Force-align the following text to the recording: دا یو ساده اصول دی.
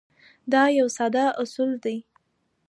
دا 0.51 0.63
یو 0.77 0.87
ساده 0.97 1.25
اصول 1.41 1.71
دی. 1.83 1.97